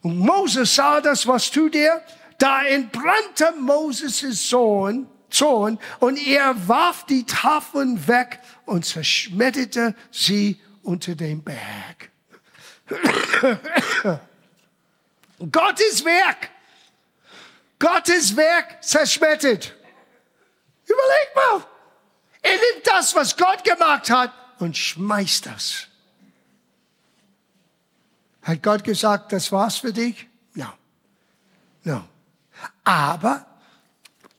[0.01, 2.03] Und Moses sah das, was tut er?
[2.37, 11.15] Da entbrannte Moses' Sohn, Sohn und er warf die Tafeln weg und zerschmetterte sie unter
[11.15, 12.11] dem Berg.
[15.49, 16.49] Gottes Werk,
[17.79, 19.75] Gottes Werk zerschmettert.
[20.85, 21.65] Überleg mal.
[22.41, 25.87] Er nimmt das, was Gott gemacht hat und schmeißt das.
[28.43, 30.27] Hat Gott gesagt, das war's für dich?
[30.53, 30.67] No.
[31.83, 32.03] No.
[32.83, 33.45] Aber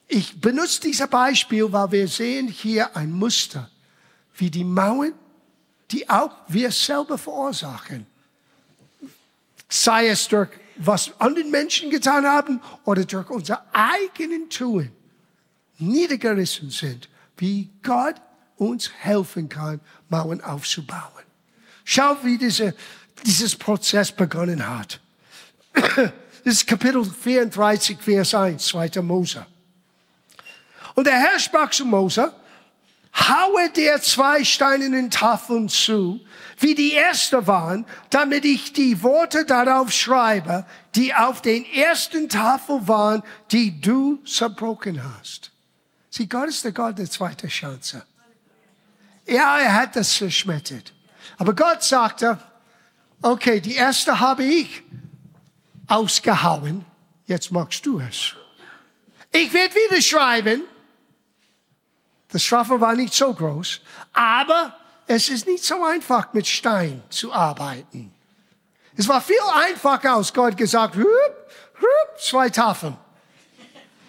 [0.07, 3.69] ich benutze dieses Beispiel, weil wir sehen hier ein Muster,
[4.37, 5.15] wie die Mauern,
[5.91, 8.07] die auch wir selber verursachen.
[9.69, 14.96] Sei es durch was anderen Menschen getan haben oder durch unser eigenen Tun
[15.79, 18.17] niedergerissen sind, wie Gott
[18.57, 21.25] uns helfen kann, Mauern aufzubauen.
[21.85, 22.75] Schau, wie diese,
[23.25, 25.01] dieses Prozess begonnen hat.
[26.45, 29.03] Das ist Kapitel 34, Vers 1, 2.
[29.03, 29.45] Mose.
[30.95, 32.33] Und der Herr sprach zu Mose,
[33.17, 36.21] haue dir zwei steinernen Tafeln zu,
[36.61, 42.87] wie die erste waren, damit ich die Worte darauf schreibe, die auf den ersten Tafel
[42.87, 45.51] waren, die du zerbrochen hast.
[46.17, 48.03] Sieh, Gott ist der Gott der zweiten Chance.
[49.27, 50.95] Ja, er hat das zerschmettert.
[51.37, 52.39] Aber Gott sagte,
[53.21, 54.83] okay, die erste habe ich
[55.87, 56.87] ausgehauen,
[57.27, 58.33] jetzt magst du es.
[59.31, 60.63] Ich werde wieder schreiben.
[62.29, 63.83] Das Strafe war nicht so groß,
[64.15, 64.75] aber
[65.07, 68.11] es ist nicht so einfach, mit Stein zu arbeiten.
[68.97, 72.97] Es war viel einfacher, als Gott gesagt, hup, hup, zwei Tafeln.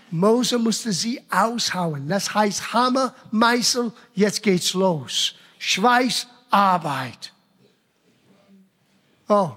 [0.09, 2.07] Mose musste sie aushauen.
[2.07, 5.35] Das heißt Hammer, Meißel, jetzt geht's los.
[5.59, 7.33] Schweiß, Arbeit.
[9.27, 9.51] Oh,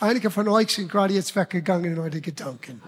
[0.00, 2.80] einige von euch sind gerade jetzt weggegangen in eure Gedanken.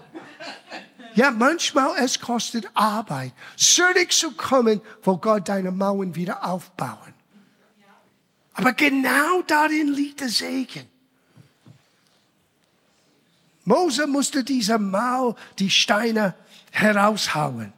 [1.13, 7.13] Ja, manchmal es kostet Arbeit, zurückzukommen, wo Gott deine Mauern wieder aufbauen.
[8.53, 10.87] Aber genau darin liegt der Segen.
[13.65, 16.35] Mose musste diese Mauer, die Steine
[16.77, 17.73] heraushauen.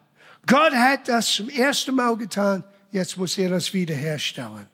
[0.45, 4.67] Gott hat das zum ersten Mal getan, jetzt muss er das wiederherstellen.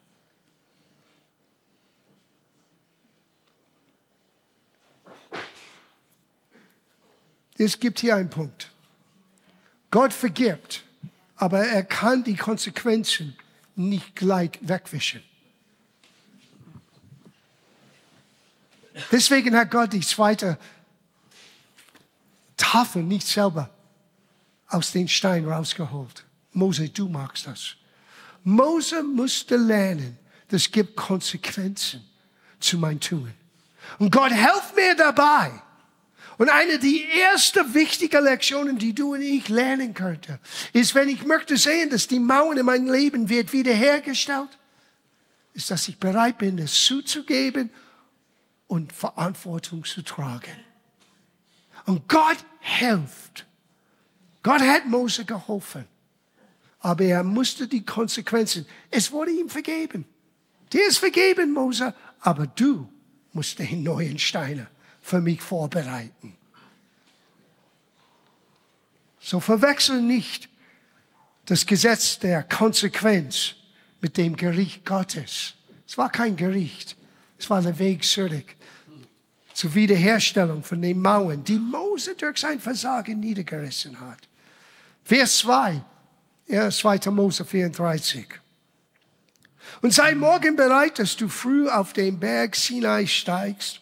[7.58, 8.70] Es gibt hier einen Punkt.
[9.92, 10.84] Gott vergibt,
[11.38, 13.38] aber er kann die Konsequenzen
[13.76, 15.24] nicht gleich wegwischen.
[19.12, 20.58] Deswegen hat Gott die zweite
[22.58, 23.75] Tafel nicht selber
[24.76, 26.26] aus den Stein rausgeholt.
[26.52, 27.76] Mose, du magst das.
[28.44, 30.18] Mose musste lernen,
[30.50, 32.04] das gibt Konsequenzen
[32.60, 33.34] zu mein Tun.
[34.00, 35.52] Und Gott hilft mir dabei.
[36.38, 40.38] Und eine der ersten wichtigen Lektionen, die du und ich lernen könnten,
[40.74, 44.50] ist, wenn ich möchte sehen, dass die Mauern in meinem Leben wird wiederhergestellt,
[45.54, 47.70] ist, dass ich bereit bin, es zuzugeben
[48.68, 50.60] und Verantwortung zu tragen.
[51.86, 53.46] Und Gott hilft.
[54.46, 55.86] Gott hat Mose geholfen.
[56.82, 58.68] Aber er musste die Konsequenzen.
[58.92, 60.06] Es wurde ihm vergeben.
[60.72, 61.96] Dir ist vergeben, Mose.
[62.20, 62.88] Aber du
[63.34, 64.68] musst den neuen Steine
[65.02, 66.38] für mich vorbereiten.
[69.20, 70.48] So verwechsel nicht
[71.46, 73.56] das Gesetz der Konsequenz
[74.00, 75.56] mit dem Gericht Gottes.
[75.88, 76.96] Es war kein Gericht.
[77.40, 78.56] Es war der Weg zurück
[79.54, 84.20] zur Wiederherstellung von den Mauern, die Mose durch sein Versagen niedergerissen hat.
[85.06, 85.84] Vers 2,
[86.48, 87.12] ja, 2.
[87.12, 88.26] Mose 34.
[89.84, 93.82] Und sei morgen bereit, dass du früh auf den Berg Sinai steigst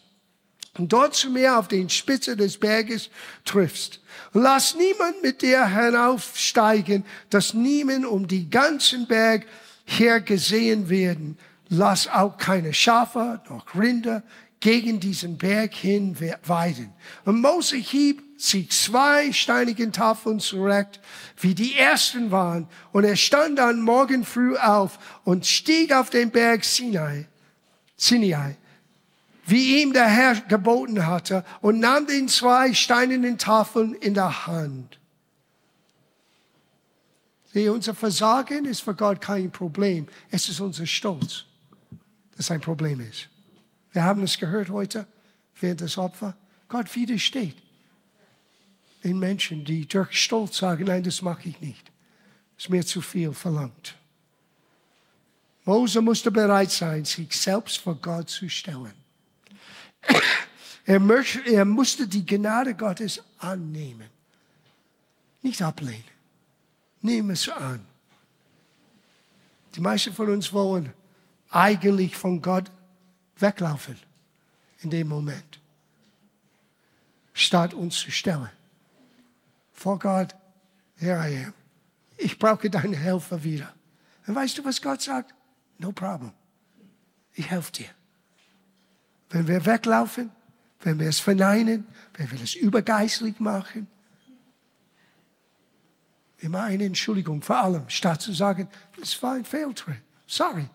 [0.76, 3.08] und dort zu mir auf den Spitze des Berges
[3.46, 4.00] triffst.
[4.34, 9.46] Und lass niemand mit dir hinaufsteigen, dass niemand um die ganzen Berg
[9.86, 11.38] her gesehen werden.
[11.70, 14.22] Lass auch keine Schafe noch Rinder
[14.60, 16.92] gegen diesen Berg hin weiden.
[17.24, 21.00] Und Mose hieb sich zwei steinigen Tafeln zurecht,
[21.40, 22.68] wie die ersten waren.
[22.92, 27.26] Und er stand dann morgen früh auf und stieg auf den Berg Sinai,
[27.96, 28.56] Sinai,
[29.46, 34.98] wie ihm der Herr geboten hatte, und nahm den zwei steinernen Tafeln in der Hand.
[37.52, 40.08] Sieh, unser Versagen ist für Gott kein Problem.
[40.30, 41.44] Es ist unser Stolz,
[42.36, 43.28] das ein Problem ist.
[43.92, 45.06] Wir haben es gehört heute
[45.60, 46.36] während des Opfer.
[46.66, 47.63] Gott widersteht
[49.04, 51.92] den Menschen, die durch Stolz sagen, nein, das mache ich nicht.
[52.56, 53.94] Das ist mir zu viel verlangt.
[55.64, 58.94] Mose musste bereit sein, sich selbst vor Gott zu stellen.
[60.84, 64.08] Er musste die Gnade Gottes annehmen.
[65.42, 66.04] Nicht ablehnen.
[67.00, 67.84] Nehmen es an.
[69.74, 70.92] Die meisten von uns wollen
[71.50, 72.70] eigentlich von Gott
[73.38, 73.98] weglaufen
[74.80, 75.60] in dem Moment,
[77.32, 78.50] statt uns zu stellen.
[79.84, 80.34] Vor Gott,
[80.96, 81.52] here I am.
[82.16, 83.74] Ich brauche deine Hilfe wieder.
[84.26, 85.34] Und weißt du, was Gott sagt?
[85.76, 86.32] No problem.
[87.34, 87.90] Ich helfe dir.
[89.28, 90.30] Wenn wir weglaufen,
[90.80, 93.86] wenn wir es verneinen, wenn wir es übergeistlich machen,
[96.38, 100.00] immer eine Entschuldigung vor allem, statt zu sagen, das war ein Fehltritt.
[100.26, 100.66] Sorry.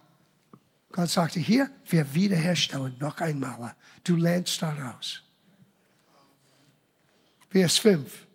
[0.92, 3.76] Gott sagte, hier, wir wiederherstellen noch einmal.
[4.04, 5.24] Du lernst daraus.
[7.50, 8.29] Vers 5.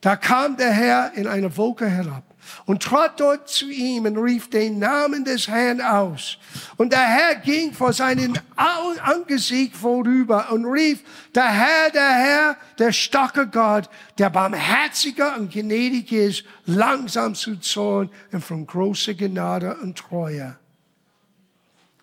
[0.00, 2.22] Da kam der Herr in eine Wolke herab
[2.66, 6.38] und trat dort zu ihm und rief den Namen des Herrn aus.
[6.76, 11.02] Und der Herr ging vor seinem Angesicht vorüber und rief,
[11.34, 18.10] der Herr, der Herr, der starke Gott, der barmherziger und gnädig ist, langsam zu Zorn
[18.32, 20.56] und von großer Gnade und Treue.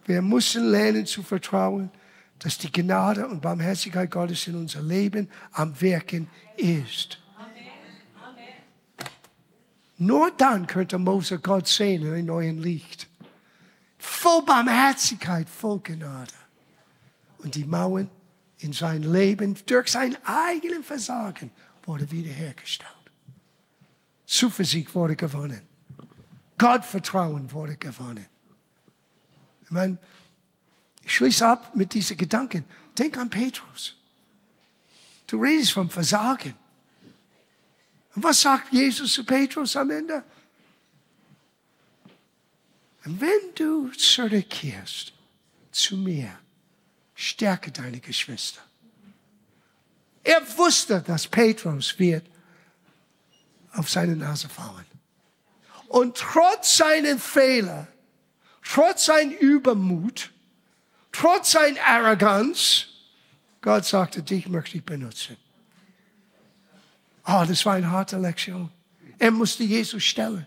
[0.05, 1.89] Wir müssen lernen zu vertrauen,
[2.39, 6.27] dass die Gnade und Barmherzigkeit Gottes in unser Leben am Wirken
[6.57, 7.19] ist.
[9.97, 13.07] Nur dann könnte Mose Gott sehen in einem neuen Licht.
[13.97, 16.33] Voll Barmherzigkeit, voll Gnade.
[17.39, 18.09] Und die Mauern
[18.59, 21.51] in sein Leben durch sein eigenes Versagen
[21.85, 22.91] wurde wiederhergestellt.
[24.25, 25.61] Zuversicht wurde gewonnen.
[26.57, 28.25] Gottvertrauen wurde gewonnen.
[29.63, 29.97] Ich meine,
[31.03, 32.65] ich schließe ab mit diesen Gedanken.
[32.97, 33.95] Denk an Petrus.
[35.27, 36.53] Du redest vom Versagen.
[38.15, 40.23] Und was sagt Jesus zu Petrus am Ende?
[43.03, 45.13] Wenn du zurückkehrst
[45.71, 46.39] zu mir,
[47.13, 48.61] stärke deine Geschwister.
[50.23, 52.25] Er wusste, dass Petrus wird
[53.73, 54.85] auf seine Nase fallen.
[55.87, 57.87] Und trotz seinen Fehler,
[58.63, 60.31] trotz seinem Übermut,
[61.11, 62.87] trotz seiner Arroganz,
[63.61, 65.37] Gott sagte, dich möchte ich benutzen.
[67.27, 68.69] Oh, das war eine harte Lektion.
[69.17, 70.45] Er musste Jesus stellen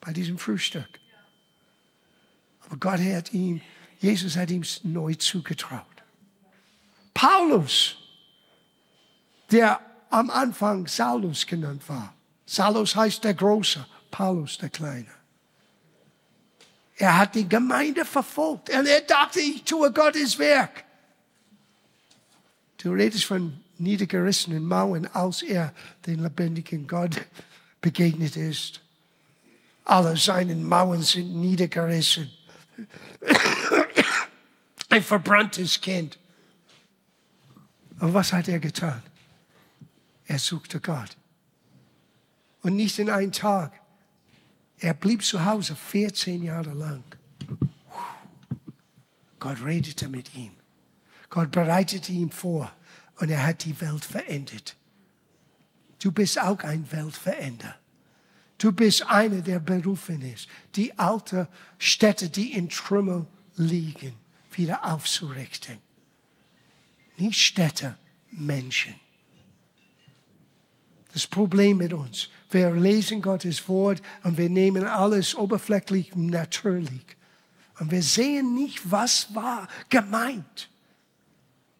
[0.00, 1.00] bei diesem Frühstück.
[2.66, 3.60] Aber Gott hat ihm,
[3.98, 5.84] Jesus hat ihm neu zugetraut.
[7.14, 7.96] Paulus,
[9.50, 9.80] der
[10.10, 12.14] am Anfang Saulus genannt war.
[12.44, 15.10] Saulus heißt der Große, Paulus der Kleine.
[16.96, 20.84] Er hat die Gemeinde verfolgt und er dachte, ich tue Gottes Werk.
[22.78, 25.72] Du redest von niedergerissenen Mauern, als er
[26.06, 27.20] den lebendigen Gott
[27.80, 28.80] begegnet ist.
[29.84, 32.30] Alle seine Mauern sind niedergerissen.
[34.88, 36.18] Ein verbranntes Kind.
[37.98, 39.02] Aber was hat er getan?
[40.26, 41.16] Er suchte Gott.
[42.62, 43.72] Und nicht in einem Tag.
[44.78, 47.04] Er blieb zu Hause 14 Jahre lang.
[49.38, 50.52] Gott redete mit ihm.
[51.30, 52.72] Gott bereitete ihn vor
[53.18, 54.76] und er hat die Welt verändert.
[56.02, 57.76] Du bist auch ein Weltveränder.
[58.58, 61.46] Du bist einer, der berufen ist, die alten
[61.78, 64.14] Städte, die in Trümmer liegen,
[64.52, 65.78] wieder aufzurichten.
[67.18, 67.98] Nicht Städte,
[68.30, 68.94] Menschen.
[71.12, 77.04] Das Problem mit uns, wir lesen Gottes Wort und wir nehmen alles oberflächlich natürlich.
[77.78, 80.68] Und wir sehen nicht, was war gemeint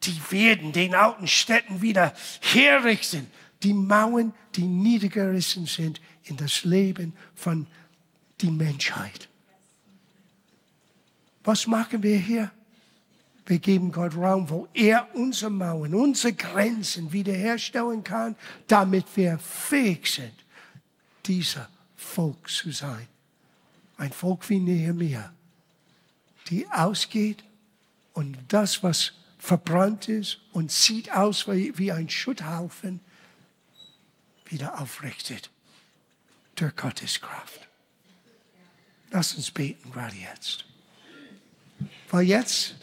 [0.07, 3.27] die werden den alten Städten wieder herrichten.
[3.63, 7.67] Die Mauern, die niedergerissen sind in das Leben von
[8.41, 9.29] der Menschheit.
[11.43, 12.51] Was machen wir hier?
[13.45, 18.35] Wir geben Gott Raum, wo er unsere Mauern, unsere Grenzen wiederherstellen kann,
[18.67, 20.33] damit wir fähig sind,
[21.25, 23.07] dieser Volk zu sein.
[23.95, 25.31] Ein Volk wie Nehemiah,
[26.49, 27.43] die ausgeht
[28.13, 32.99] und das, was verbrannt ist und sieht aus wie, ein Schutthaufen,
[34.45, 35.49] wieder aufrichtet
[36.55, 37.67] durch Gottes Kraft.
[39.11, 40.65] Lass uns beten gerade jetzt.
[42.09, 42.75] Weil jetzt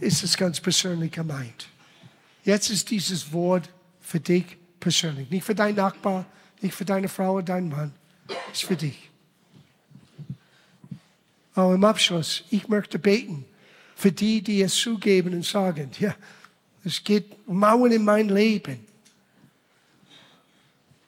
[0.00, 1.68] ist es ganz persönlich gemeint.
[2.44, 3.70] Jetzt ist dieses Wort
[4.00, 5.30] für dich persönlich.
[5.30, 6.26] Nicht für deinen Nachbar,
[6.60, 7.94] nicht für deine Frau oder deinen Mann.
[8.52, 9.10] Es ist für dich.
[11.54, 13.44] Aber im Abschluss, ich möchte beten
[13.98, 16.14] für die, die es zugeben und sagen, ja,
[16.84, 18.78] es geht Mauern in mein Leben,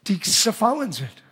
[0.08, 1.22] die zerfallen sind.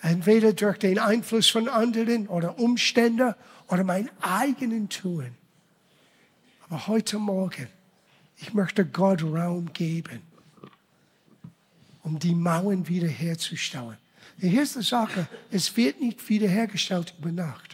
[0.00, 5.34] Entweder durch den Einfluss von anderen oder Umstände oder mein eigenen Tun.
[6.70, 7.68] Aber heute Morgen,
[8.38, 10.22] ich möchte Gott Raum geben,
[12.02, 13.98] um die Mauern wiederherzustellen.
[14.38, 17.67] Hier ist die Sache, es wird nicht wiederhergestellt über Nacht.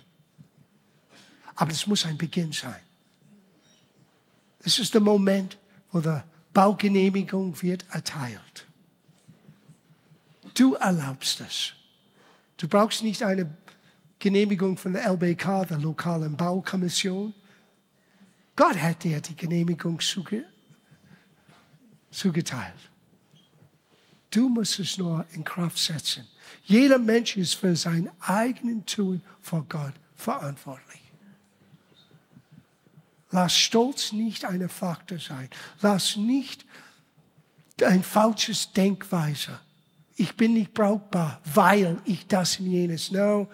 [1.56, 2.80] Aber es muss ein Beginn sein.
[4.62, 5.58] Das ist der Moment,
[5.92, 6.20] wo die
[6.52, 8.66] Baugenehmigung wird erteilt.
[10.54, 11.72] Du erlaubst es.
[12.56, 13.54] Du brauchst nicht eine
[14.18, 17.34] Genehmigung von der LBK, der lokalen Baukommission.
[18.56, 20.44] Gott hat dir die Genehmigung zuge
[22.10, 22.90] zugeteilt.
[24.30, 26.26] Du musst es nur in Kraft setzen.
[26.64, 31.03] Jeder Mensch ist für sein eigenes Tun vor Gott verantwortlich.
[33.34, 35.50] Lass Stolz nicht eine Faktor sein.
[35.82, 36.64] Lass nicht
[37.82, 39.58] ein falsches Denkweise
[40.16, 43.10] ich bin nicht brauchbar, weil ich das und jenes.
[43.10, 43.48] No,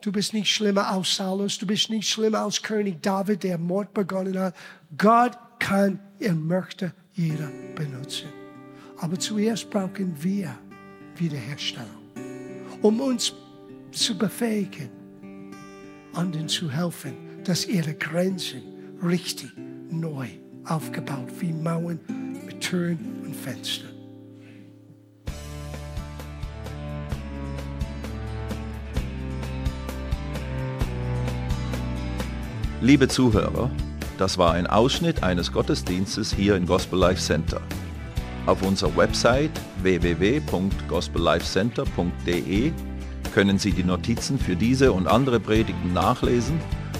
[0.00, 3.92] du bist nicht schlimmer als Saulus, du bist nicht schlimmer als König David, der Mord
[3.92, 4.54] begonnen hat.
[4.96, 8.28] Gott kann, er möchte jeder benutzen.
[8.98, 10.56] Aber zuerst brauchen wir
[11.16, 11.88] Wiederherstellung,
[12.82, 13.32] um uns
[13.92, 14.90] zu befähigen,
[16.14, 17.14] anderen zu helfen,
[17.44, 18.62] dass ihre Grenzen
[19.02, 19.50] richtig
[19.90, 20.28] neu
[20.64, 21.98] aufgebaut, wie Mauern
[22.44, 23.88] mit Türen und Fenstern.
[32.80, 33.72] Liebe Zuhörer,
[34.18, 37.60] das war ein Ausschnitt eines Gottesdienstes hier im Gospel Life Center.
[38.46, 39.50] Auf unserer Website
[39.82, 42.72] www.gospellifecenter.de
[43.34, 46.60] können Sie die Notizen für diese und andere Predigten nachlesen